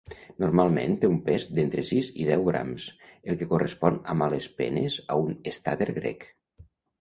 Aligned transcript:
Normalment 0.43 0.93
té 1.01 1.09
un 1.09 1.17
pes 1.27 1.43
d'entre 1.57 1.83
sis 1.89 2.09
i 2.23 2.25
deu 2.29 2.45
grams, 2.47 2.87
el 3.33 3.37
que 3.43 3.49
correspon 3.53 4.01
a 4.15 4.17
males 4.23 4.49
penes 4.63 4.97
a 5.05 5.19
un 5.27 5.37
estàter 5.53 5.91
grec. 6.01 6.27